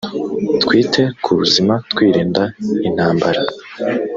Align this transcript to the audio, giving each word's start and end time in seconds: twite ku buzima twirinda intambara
twite 0.63 1.01
ku 1.23 1.29
buzima 1.39 1.73
twirinda 1.91 2.43
intambara 2.87 3.41